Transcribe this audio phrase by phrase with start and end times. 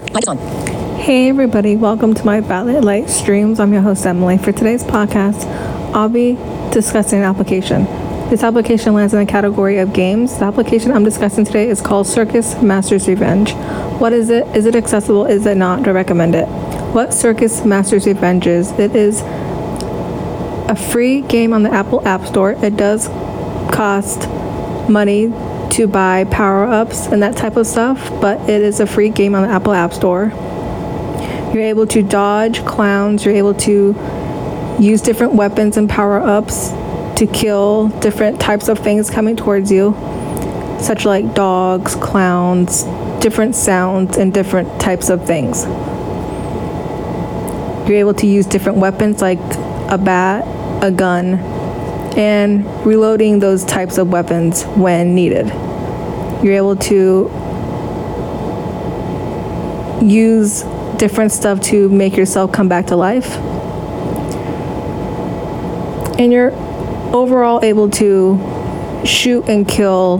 [0.00, 3.60] Hey everybody, welcome to my Violet Light streams.
[3.60, 4.38] I'm your host Emily.
[4.38, 5.44] For today's podcast,
[5.94, 6.36] I'll be
[6.72, 7.84] discussing an application.
[8.30, 10.38] This application lands in the category of games.
[10.38, 13.52] The application I'm discussing today is called Circus Masters Revenge.
[14.00, 14.46] What is it?
[14.56, 15.26] Is it accessible?
[15.26, 15.86] Is it not?
[15.86, 16.46] I recommend it?
[16.94, 18.72] What Circus Masters Revenge is?
[18.78, 22.52] It is a free game on the Apple App Store.
[22.52, 23.08] It does
[23.70, 24.26] cost
[24.88, 25.30] money
[25.70, 29.34] to buy power ups and that type of stuff, but it is a free game
[29.34, 30.32] on the Apple App Store.
[31.52, 33.94] You're able to dodge clowns, you're able to
[34.78, 36.70] use different weapons and power ups
[37.16, 39.92] to kill different types of things coming towards you,
[40.80, 42.84] such like dogs, clowns,
[43.20, 45.64] different sounds, and different types of things.
[47.88, 49.40] You're able to use different weapons like
[49.90, 50.44] a bat,
[50.82, 51.59] a gun,
[52.16, 55.48] and reloading those types of weapons when needed.
[56.42, 57.30] You're able to
[60.02, 60.62] use
[60.96, 63.36] different stuff to make yourself come back to life.
[66.18, 66.52] And you're
[67.14, 70.18] overall able to shoot and kill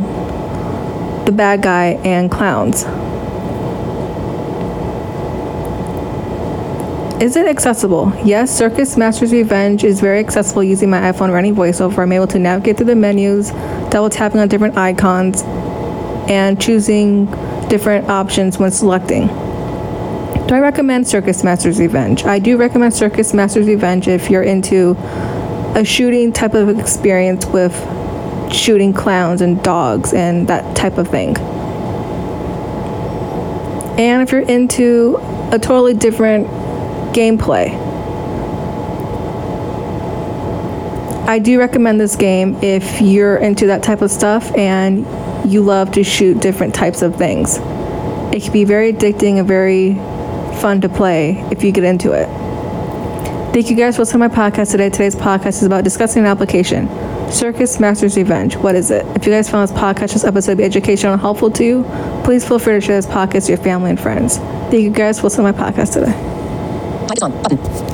[1.26, 2.84] the bad guy and clowns.
[7.20, 8.10] Is it accessible?
[8.24, 11.98] Yes, Circus Masters Revenge is very accessible using my iPhone running voiceover.
[11.98, 13.50] I'm able to navigate through the menus,
[13.90, 15.42] double tapping on different icons,
[16.30, 17.26] and choosing
[17.68, 19.26] different options when selecting.
[19.26, 22.24] Do I recommend Circus Masters Revenge?
[22.24, 24.96] I do recommend Circus Masters Revenge if you're into
[25.76, 27.74] a shooting type of experience with
[28.50, 31.36] shooting clowns and dogs and that type of thing.
[33.98, 35.18] And if you're into
[35.52, 36.46] a totally different
[37.12, 37.90] gameplay.
[41.26, 45.06] I do recommend this game if you're into that type of stuff and
[45.50, 47.58] you love to shoot different types of things.
[48.34, 49.94] It can be very addicting and very
[50.60, 52.26] fun to play if you get into it.
[53.52, 54.90] Thank you guys for listening to my podcast today.
[54.90, 56.88] Today's podcast is about discussing an application.
[57.30, 58.56] Circus Masters Revenge.
[58.56, 59.06] What is it?
[59.16, 61.84] If you guys found this podcast, this episode be educational and helpful to you,
[62.24, 64.38] please feel free to share this podcast to your family and friends.
[64.38, 66.29] Thank you guys for listening to my podcast today.
[67.20, 67.42] Light is on.
[67.42, 67.89] Button.